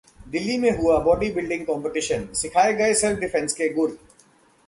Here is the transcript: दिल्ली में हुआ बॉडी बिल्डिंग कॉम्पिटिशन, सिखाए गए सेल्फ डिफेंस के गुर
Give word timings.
दिल्ली 0.29 0.57
में 0.57 0.71
हुआ 0.77 0.97
बॉडी 0.99 1.29
बिल्डिंग 1.31 1.65
कॉम्पिटिशन, 1.65 2.27
सिखाए 2.33 2.73
गए 2.73 2.93
सेल्फ 2.93 3.19
डिफेंस 3.19 3.53
के 3.53 3.69
गुर 3.69 3.97